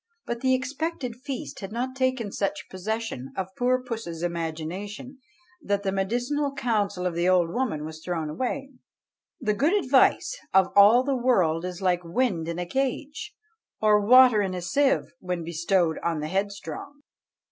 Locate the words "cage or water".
12.65-14.41